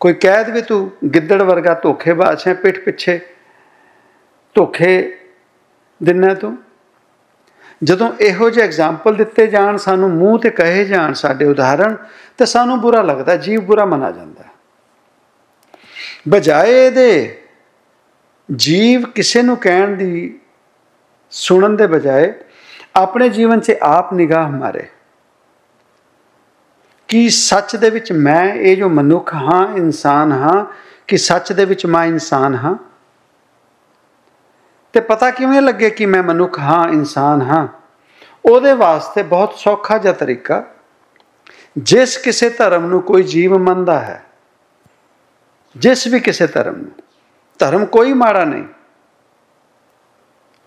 [0.00, 3.18] ਕੋਈ ਕਹਿ ਦੇਵੇ ਤੂੰ ਗਿੱਦੜ ਵਰਗਾ ਧੋਖੇਬਾਜ਼ ਹੈ, ਪਿੱਠ ਪਿੱਛੇ
[4.56, 5.16] ਧੋਖੇ
[6.00, 6.56] ਦਿੰਨਾ ਤੂੰ।
[7.82, 11.96] ਜਦੋਂ ਇਹੋ ਜਿਹੇ ਐਗਜ਼ਾਮਪਲ ਦਿੱਤੇ ਜਾਣ, ਸਾਨੂੰ ਮੂੰਹ ਤੇ ਕਹੇ ਜਾਣ ਸਾਡੇ ਉਦਾਹਰਣ,
[12.38, 14.44] ਤੇ ਸਾਨੂੰ ਬੁਰਾ ਲੱਗਦਾ, ਜੀਵ ਬੁਰਾ ਮਨਾ ਜਾਂਦਾ
[16.28, 17.38] ਬਜਾਏ ਇਹਦੇ
[18.48, 20.38] ਜੀਵ ਕਿਸੇ ਨੂੰ ਕਹਿਣ ਦੀ
[21.32, 22.32] ਸੁਣਨ ਦੇ ਬਜਾਏ,
[22.96, 24.86] ਆਪਣੇ ਜੀਵਨ 'ਚ ਆਪ ਨਿਗਾਹ ਮਾਰੇ।
[27.08, 30.64] ਕਿ ਸੱਚ ਦੇ ਵਿੱਚ ਮੈਂ ਇਹ ਜੋ ਮਨੁੱਖ ਹਾਂ, ਇਨਸਾਨ ਹਾਂ,
[31.06, 32.76] ਕਿ ਸੱਚ ਦੇ ਵਿੱਚ ਮੈਂ ਇਨਸਾਨ ਹਾਂ?
[34.92, 37.68] ਤੇ ਪਤਾ ਕਿਵੇਂ ਲੱਗੇ ਕਿ ਮੈਂ ਮਨੁੱਖ ਹਾਂ, ਇਨਸਾਨ ਹਾਂ?
[38.44, 40.64] ਉਹਦੇ ਵਾਸਤੇ ਬਹੁਤ ਸੌਖਾ ਜਿਹਾ ਤਰੀਕਾ,
[41.78, 44.24] ਜਿਸ ਕਿਸੇ ਧਰਮ ਨੂੰ ਕੋਈ ਜੀਵ ਮੰਨਦਾ ਹੈ,
[45.76, 46.92] ਜਿਸ ਵੀ ਕਿਸੇ ਧਰਮ ਨੂੰ,
[47.58, 48.64] ਧਰਮ ਕੋਈ ਮਾੜਾ ਨਹੀਂ।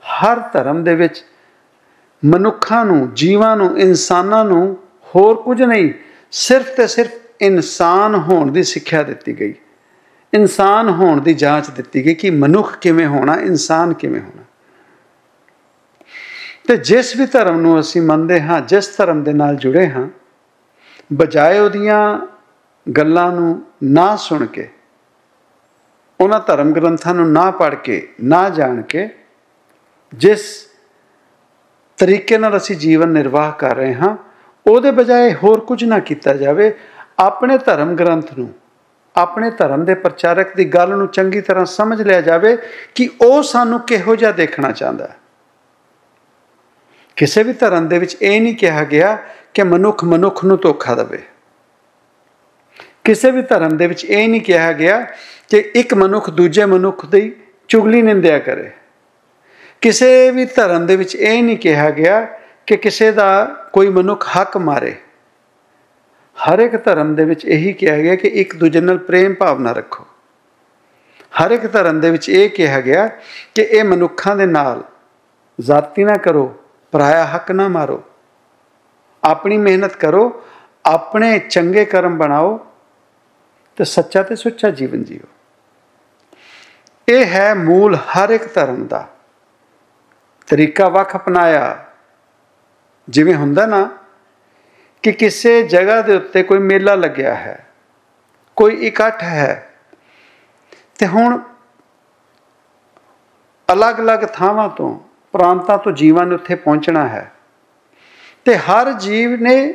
[0.03, 1.25] ਹਰ ਧਰਮ ਦੇ ਵਿੱਚ
[2.25, 4.77] ਮਨੁੱਖਾਂ ਨੂੰ, ਜੀਵਾਂ ਨੂੰ, ਇਨਸਾਨਾਂ ਨੂੰ
[5.15, 5.93] ਹੋਰ ਕੁਝ ਨਹੀਂ
[6.33, 7.11] ਸਿਰਫ ਤੇ ਸਿਰਫ
[7.41, 9.53] ਇਨਸਾਨ ਹੋਣ ਦੀ ਸਿੱਖਿਆ ਦਿੱਤੀ ਗਈ।
[10.33, 14.43] ਇਨਸਾਨ ਹੋਣ ਦੀ ਜਾਂਚ ਦਿੱਤੀ ਗਈ ਕਿ ਮਨੁੱਖ ਕਿਵੇਂ ਹੋਣਾ, ਇਨਸਾਨ ਕਿਵੇਂ ਹੋਣਾ।
[16.67, 20.07] ਤੇ ਜਿਸ ਵੀ ਧਰਮ ਨੂੰ ਅਸੀਂ ਮੰਨਦੇ ਹਾਂ, ਜਿਸ ਧਰਮ ਦੇ ਨਾਲ ਜੁੜੇ ਹਾਂ,
[21.13, 22.27] ਬਜਾਏ ਉਹਦੀਆਂ
[22.88, 24.69] ਗੱਲਾਂ ਨੂੰ ਨਾ ਸੁਣ ਕੇ,
[26.19, 29.09] ਉਹਨਾਂ ਧਰਮ ਗ੍ਰੰਥਾਂ ਨੂੰ ਨਾ ਪੜ੍ਹ ਕੇ, ਨਾ ਜਾਣ ਕੇ,
[30.13, 30.43] ਜਿਸ
[31.97, 34.15] ਤਰੀਕੇ ਨਾਲ ਅਸੀਂ ਜੀਵਨ ਨਿਰਵਾਹ ਕਰ ਰਹੇ ਹਾਂ
[34.67, 36.73] ਉਹਦੇ ਬਜਾਏ ਹੋਰ ਕੁਝ ਨਾ ਕੀਤਾ ਜਾਵੇ,
[37.19, 38.53] ਆਪਣੇ ਧਰਮ ਗ੍ਰੰਥ ਨੂੰ,
[39.15, 42.57] ਆਪਣੇ ਧਰਮ ਦੇ ਪ੍ਰਚਾਰਕ ਦੀ ਗੱਲ ਨੂੰ ਚੰਗੀ ਤਰ੍ਹਾਂ ਸਮਝ ਲਿਆ ਜਾਵੇ
[42.95, 45.17] ਕਿ ਉਹ ਸਾਨੂੰ ਕਿਹੋ ਜਿਹਾ ਦੇਖਣਾ ਚਾਹੁੰਦਾ ਹੈ।
[47.15, 49.17] ਕਿਸੇ ਵੀ ਧਰਮ ਦੇ ਵਿੱਚ ਇਹ ਨਹੀਂ ਕਿਹਾ ਗਿਆ
[49.53, 51.23] ਕਿ ਮਨੁੱਖ ਮਨੁੱਖ ਨੂੰ ਧੋਖਾ ਦੇਵੇ।
[53.03, 55.07] ਕਿਸੇ ਵੀ ਧਰਮ ਦੇ ਵਿੱਚ ਇਹ ਨਹੀਂ ਕਿਹਾ ਗਿਆ
[55.49, 57.35] ਕਿ ਇੱਕ ਮਨੁੱਖ ਦੂਜੇ ਮਨੁੱਖ ਦੀ
[57.67, 58.71] ਚੁਗਲੀ ਨਿੰਦਿਆ ਕਰੇ।
[59.81, 62.27] ਕਿਸੇ ਵੀ ਧਰਮ ਦੇ ਵਿੱਚ ਇਹ ਨਹੀਂ ਕਿਹਾ ਗਿਆ
[62.67, 64.95] ਕਿ ਕਿਸੇ ਦਾ ਕੋਈ ਮਨੁੱਖ ਹੱਕ ਮਾਰੇ।
[66.37, 70.07] ਹਰ ਇੱਕ ਧਰਮ ਦੇ ਵਿੱਚ ਇਹੀ ਕਿਹਾ ਗਿਆ ਕਿ ਇੱਕ ਦੂਜੇ ਨਾਲ ਪ੍ਰੇਮ ਭਾਵਨਾ ਰੱਖੋ।
[71.41, 73.07] ਹਰ ਇੱਕ ਧਰਮ ਦੇ ਵਿੱਚ ਇਹ ਕਿਹਾ ਗਿਆ
[73.55, 74.83] ਕਿ ਇਹ ਮਨੁੱਖਾਂ ਦੇ ਨਾਲ
[75.61, 78.03] ਜ਼ਾਤੀ ਨਾ ਕਰੋ, ਪਰਾਇਆ ਹੱਕ ਨਾ ਮਾਰੋ।
[79.23, 80.43] ਆਪਣੀ ਮਿਹਨਤ ਕਰੋ,
[80.85, 82.67] ਆਪਣੇ ਚੰਗੇ ਕਰਮ ਬਣਾਓ
[83.75, 85.27] ਤੇ ਸੱਚਾ ਤੇ ਸੁੱਚਾ ਜੀਵਨ ਜੀਓ।
[87.09, 89.07] ਇਹ ਹੈ ਮੂਲ ਹਰ ਇੱਕ ਧਰਮ ਦਾ
[90.47, 91.85] ਤਰੀਕਾ ਵੱਖ ਅਪਣਾਇਆ
[93.10, 93.90] ਜਿਵੇਂ ਹੁੰਦਾ ਨਾ
[95.03, 97.68] ਕਿ ਕਿਸੇ ਜਗ੍ਹਾ ਦੇ ਉੱਤੇ ਕੋਈ ਮੇਲਾ ਲੱਗਿਆ ਹੈ,
[98.55, 99.74] ਕੋਈ ਇਕੱਠ ਹੈ,
[101.00, 101.40] ਤੇ ਹੁਣ
[103.74, 105.00] ਅਲੱਗ-ਅਲੱਗ ਥਾਵਾਂ ਤੋਂ,
[105.31, 107.31] ਪ੍ਰਾਂਤਾਂ ਤੋਂ ਜੀਵਾਂ ਨੇ ਉੱਥੇ ਪਹੁੰਚਣਾ ਹੈ।
[108.46, 109.74] ਤੇ ਹਰ ਜੀਵ ਨੇ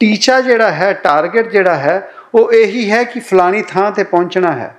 [0.00, 4.76] ਟੀਚਾ ਜਿਹੜਾ ਹੈ, ਟਾਰਗੇਟ ਜਿਹੜਾ ਹੈ, ਉਹ ਇਹੀ ਹੈ ਕਿ ਫਲਾਣੀ ਥਾਂ ਤੇ ਪਹੁੰਚਣਾ ਹੈ।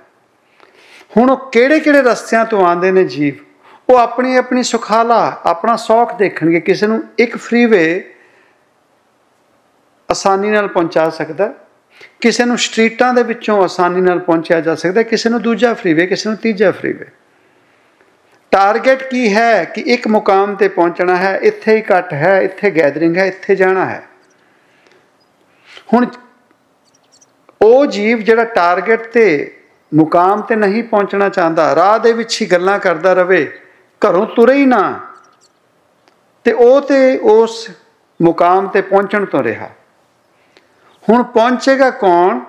[1.16, 3.51] ਹੁਣ ਉਹ ਕਿਹੜੇ-ਕਿਹੜੇ ਰਸਤਿਆਂ ਤੋਂ ਆਉਂਦੇ ਨੇ ਜੀਵ?
[3.92, 8.14] ਉਹ ਆਪਣੀ ਆਪਣੀ ਸੁਖਾਲਾ, ਆਪਣਾ ਸੌਖ ਦੇਖਣਗੇ, ਕਿਸੇ ਨੂੰ ਇੱਕ ਫ੍ਰੀਵੇ
[10.10, 11.52] ਆਸਾਨੀ ਨਾਲ ਪਹੁੰਚਾ ਸਕਦਾ
[12.20, 16.28] ਕਿਸੇ ਨੂੰ ਸਟਰੀਟਾਂ ਦੇ ਵਿੱਚੋਂ ਆਸਾਨੀ ਨਾਲ ਪਹੁੰਚਿਆ ਜਾ ਸਕਦਾ ਕਿਸੇ ਨੂੰ ਦੂਜਾ ਫ੍ਰੀਵੇ ਕਿਸੇ
[16.28, 17.06] ਨੂੰ ਤੀਜਾ ਫ੍ਰੀਵੇ
[18.50, 21.38] ਟਾਰਗੇਟ ਕੀ ਹੈ ਕਿ ਇੱਕ ਮੁਕਾਮ ਤੇ ਪਹੁੰਚਣਾ ਹੈ?
[21.42, 24.02] ਇੱਥੇ ਇਕੱਠ ਹੈ, ਇੱਥੇ ਗੈਦਰਿੰਗ ਹੈ, ਇੱਥੇ ਜਾਣਾ ਹੈ।
[25.92, 26.06] ਹੁਣ
[27.62, 29.56] ਉਹ ਜੀਵ ਜਿਹੜਾ ਟਾਰਗੇਟ ਤੇ,
[29.94, 33.58] ਮੁਕਾਮ ਤੇ ਨਹੀਂ ਪਹੁੰਚਣਾ ਚਾਹੁੰਦਾ, ਰਾਹ ਦੇ ਵਿੱਚ ਹੀ ਗੱਲਾਂ ਕਰਦਾ ਰਵੇ
[34.06, 35.00] ਘਰੋਂ ਤੁਰੇ ਹੀ ਨਾ।
[36.44, 37.70] ਤੇ ਉਹ ਤੇ ਉਸ
[38.22, 39.70] ਮੁਕਾਮ ਤੇ ਪਹੁੰਚਣ ਤੋਂ ਰਿਹਾ।
[41.08, 42.40] ਹੁਣ ਪਹੁੰਚੇਗਾ ਕੌਣ?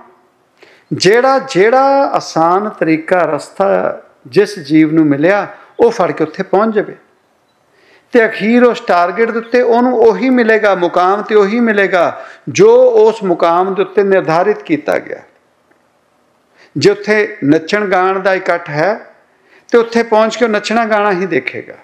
[0.94, 5.48] ਜਿਹੜਾ ਜਿਹੜਾ ਆਸਾਨ ਤਰੀਕਾ, ਰਸਤਾ ਜਿਸ ਜੀਵ ਨੂੰ ਮਿਲਿਆ,
[5.80, 6.96] ਉਹ ਫੜ ਕੇ ਉੱਥੇ ਪਹੁੰਚ ਜਾਵੇ।
[8.12, 13.24] ਤੇ ਅਖੀਰ ਉਸ ਟਾਰਗੇਟ ਦੇ ਉੱਤੇ ਉਹਨੂੰ ਉਹੀ ਮਿਲੇਗਾ, ਮੁਕਾਮ ਤੇ ਉਹੀ ਮਿਲੇਗਾ, ਜੋ ਉਸ
[13.24, 15.22] ਮੁਕਾਮ ਦੇ ਉੱਤੇ ਨਿਰਧਾਰਿਤ ਕੀਤਾ ਗਿਆ।
[16.78, 19.13] ਜੇ ਉੱਥੇ ਨੱਚਣ ਗਾਣ ਦਾ ਇਕੱਠ ਹੈ
[19.74, 21.76] ਤੇ ਉੱਥੇ ਪਹੁੰਚ ਕੇ ਉਹ ਨੱਚਣਾ ਗਾਣਾ ਹੀ ਦੇਖੇਗਾ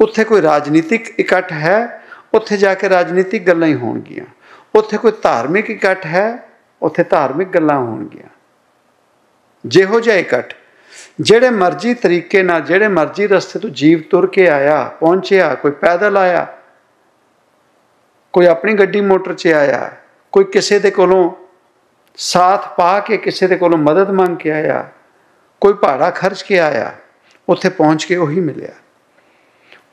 [0.00, 2.02] ਉੱਥੇ ਕੋਈ ਰਾਜਨੀਤਿਕ ਇਕੱਠ ਹੈ
[2.34, 4.24] ਉੱਥੇ ਜਾ ਕੇ ਰਾਜਨੀਤਿਕ ਗੱਲਾਂ ਹੀ ਹੋਣਗੀਆਂ
[4.74, 6.24] ਉੱਥੇ ਕੋਈ ਧਾਰਮਿਕ ਇਕੱਠ ਹੈ
[6.82, 8.28] ਉੱਥੇ ਧਾਰਮਿਕ ਗੱਲਾਂ ਹੋਣਗੀਆਂ
[9.64, 10.54] ਜਿਹੋ ਜਿਹਾ ਇਕੱਠ
[11.20, 16.16] ਜਿਹੜੇ ਮਰਜ਼ੀ ਤਰੀਕੇ ਨਾਲ ਜਿਹੜੇ ਮਰਜ਼ੀ ਰਸਤੇ ਤੋਂ ਜੀਵ ਤੁਰ ਕੇ ਆਇਆ ਪਹੁੰਚਿਆ ਕੋਈ ਪੈਦਲ
[16.16, 16.46] ਆਇਆ
[18.34, 19.90] ਕੋਈ ਆਪਣੀ ਗੱਡੀ ਮੋਟਰ 'ਚ ਆਇਆ
[20.32, 21.30] ਕੋਈ ਕਿਸੇ ਦੇ ਕੋਲੋਂ
[22.18, 24.86] ਸਾਥ ਪਾ ਕੇ ਕਿਸੇ ਦੇ ਕੋਲੋਂ ਮਦਦ ਮੰਗ ਕੇ ਆਇਆ
[25.60, 26.92] ਕੋਈ ਭਾੜਾ ਖਰਚ ਕੇ ਆਇਆ,
[27.48, 28.74] ਉੱਥੇ ਪਹੁੰਚ ਕੇ ਉਹੀ ਮਿਲਿਆ।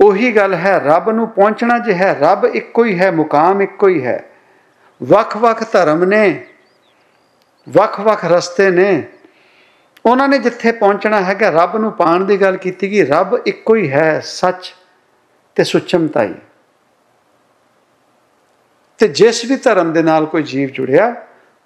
[0.01, 4.05] ਉਹੀ ਗੱਲ ਹੈ, ਰੱਬ ਨੂੰ ਪਹੁੰਚਣਾ ਜੇ ਹੈ, ਰੱਬ ਇੱਕੋ ਹੀ ਹੈ, ਮੁਕਾਮ ਇੱਕੋ ਹੀ
[4.05, 4.23] ਹੈ।
[5.01, 6.45] ਵੱਖ-ਵੱਖ ਧਰਮ ਨੇ,
[7.69, 9.03] ਵੱਖ-ਵੱਖ ਰਸਤੇ ਨੇ।
[10.05, 13.91] ਉਹਨਾਂ ਨੇ ਜਿੱਥੇ ਪਹੁੰਚਣਾ ਹੈਗਾ, ਰੱਬ ਨੂੰ ਪਾਣ ਦੀ ਗੱਲ ਕੀਤੀ ਕਿ ਰੱਬ ਇੱਕੋ ਹੀ
[13.91, 14.73] ਹੈ, ਸੱਚ
[15.55, 16.33] ਤੇ ਸੁਚਮਤਾ ਹੀ
[18.99, 21.13] ਤੇ ਜਿਸ ਵੀ ਧਰਮ ਦੇ ਨਾਲ ਕੋਈ ਜੀਵ ਜੁੜਿਆ,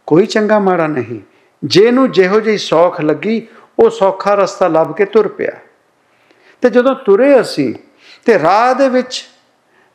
[0.08, 1.20] ਕੋਈ ਚੰਗਾ ਮਾੜਾ ਨਹੀਂ।
[1.64, 3.48] ਜੇ ਨੂੰ ਜਿਹੋ ਜਿਹੀ ਸੌਖ ਲੱਗੀ
[3.80, 5.52] ਉਹ ਸੌਖਾ ਰਸਤਾ ਲੱਭ ਕੇ ਤੁਰ ਪਿਆ।
[6.62, 7.76] ਤੇ ਜਦੋਂ ਤੁਰੇ ਅਸੀਂ,
[8.26, 9.30] ਤੇ ਰਾਹ ਦੇ ਵਿੱਚ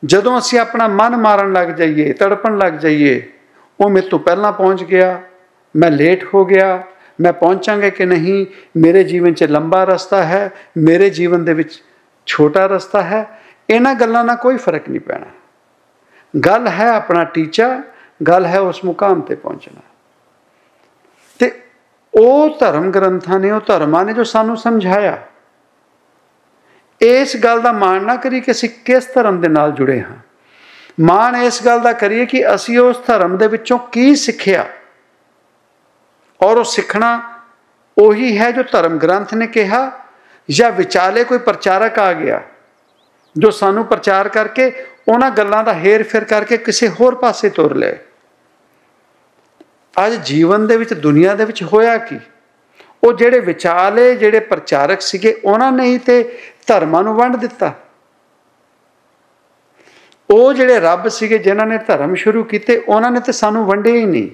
[0.05, 3.31] ਜਦੋਂ ਅਸੀਂ ਆਪਣਾ ਮਨ ਮਾਰਨ ਲੱਗ ਜਾਈਏ, ਤੜਪਣ ਲੱਗ ਜਾਈਏ,
[3.79, 5.21] ਉਹ ਮੇਰੇ ਤੋਂ ਪਹਿਲਾਂ ਪਹੁੰਚ ਗਿਆ।
[5.75, 6.83] ਮੈਂ ਲੇਟ ਹੋ ਗਿਆ।
[7.21, 8.45] ਮੈਂ ਪਹੁੰਚਾਂਗਾ ਕਿ ਨਹੀਂ?
[8.77, 11.83] ਮੇਰੇ ਜੀਵਨ 'ਚ ਲੰਬਾ ਰਸਤਾ ਹੈ। ਮੇਰੇ ਜੀਵਨ ਦੇ ਵਿੱਚ
[12.25, 15.25] ਛੋਟਾ ਰਸਤਾ ਹੈ। ਇਹਨਾਂ ਗੱਲਾਂ ਨਾਲ ਕੋਈ ਫ਼ਰਕ ਨਹੀਂ ਪੈਣਾ।
[16.39, 17.81] ਗੱਲ ਹੈ ਆਪਣਾ ਟੀਚਾ,
[18.27, 19.94] ਗੱਲ ਹੈ ਉਸ ਮੁਕਾਮ ਤੇ ਪਹੁੰਚਣਾ। ਤੇ
[22.15, 25.17] ਉਹ ਧਰਮ ਗ੍ਰੰਥਾਂ ਨੇ, ਉਹ ਧਰਮਾਂ ਨੇ ਜੋ ਸਾਨੂੰ ਸਮਝਾਇਆ।
[27.01, 30.15] ਇਸ ਗੱਲ ਦਾ ਮਾਣ ਨਾ ਕਰੀ ਕਿ ਅਸੀਂ ਕਿਸ ਧਰਮ ਦੇ ਨਾਲ ਜੁੜੇ ਹਾਂ।
[30.99, 34.65] ਮਾਣ ਇਸ ਗੱਲ ਦਾ ਕਰੀਏ ਕਿ ਅਸੀਂ ਉਸ ਧਰਮ ਦੇ ਵਿੱਚੋਂ ਕੀ ਸਿੱਖਿਆ।
[36.39, 37.19] ਔਰ ਉਹ ਸਿੱਖਣਾ
[37.97, 39.91] ਉਹੀ ਹੈ ਜੋ ਧਰਮ ਗ੍ਰੰਥ ਨੇ ਕਿਹਾ,
[40.49, 42.41] ਜਾਂ ਵਿਚਾਲੇ ਕੋਈ ਪ੍ਰਚਾਰਕ ਆ ਗਿਆ,
[43.35, 44.71] ਜੋ ਸਾਨੂੰ ਪ੍ਰਚਾਰ ਕਰਕੇ
[45.07, 47.97] ਉਹਨਾਂ ਗੱਲਾਂ ਦਾ ਹੇਰ ਫੇਰ ਕਰਕੇ ਕਿਸੇ ਹੋਰ ਪਾਸੇ ਤੁਰ ਲਏ।
[50.05, 52.19] ਅੱਜ ਜੀਵਨ ਦੇ ਵਿੱਚ, ਦੁਨੀਆ ਦੇ ਵਿੱਚ ਹੋਇਆ ਕੀ?
[53.03, 57.73] ਉਹ ਜਿਹੜੇ ਵਿਚਾਲੇ, ਜਿਹੜੇ ਪ੍ਰਚਾਰਕ ਸੀਗੇ, ਉਹਨਾਂ ਨੇ ਹੀ ਤੇ ਧਰਮਾਂ ਨੂੰ ਵੰਡ ਦਿੱਤਾ।
[60.29, 64.05] ਉਹ ਜਿਹੜੇ ਰੱਬ ਸੀਗੇ, ਜਿਨ੍ਹਾਂ ਨੇ ਧਰਮ ਸ਼ੁਰੂ ਕੀਤੇ, ਉਹਨਾਂ ਨੇ ਤੇ ਸਾਨੂੰ ਵੰਡੇ ਹੀ
[64.05, 64.29] ਨਹੀਂ।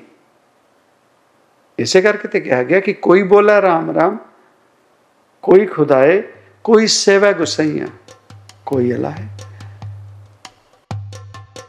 [1.79, 4.17] ਇਸੇ ਕਰਕੇ ਤੇ ਕਿਹਾ ਗਿਆ ਕਿ ਕੋਈ ਬੋਲਾ ਰਾਮ ਰਾਮ,
[5.41, 6.23] ਕੋਈ ਖੁਦਾਏ,
[6.63, 7.87] ਕੋਈ ਸੇਵਾ ਗੁਸਈਆ,
[8.65, 9.29] ਕੋਈ ਅਲਾ ਹੈ